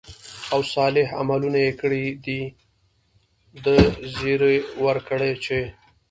او 0.53 0.59
صالح 0.73 1.07
عملونه 1.19 1.59
ئې 1.65 1.71
كړي، 1.81 2.05
د 2.25 2.27
دې 3.63 3.79
زېرى 4.17 4.55
وركړه 4.83 5.29
چې: 5.45 5.59